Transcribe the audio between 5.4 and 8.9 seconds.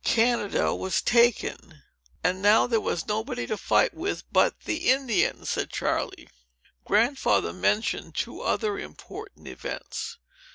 said Charley. Grandfather mentioned two other